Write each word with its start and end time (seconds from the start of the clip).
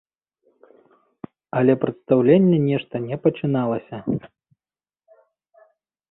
Але 1.59 1.73
прадстаўленне 1.83 2.57
нешта 2.69 3.01
не 3.09 3.17
пачыналася. 3.25 3.97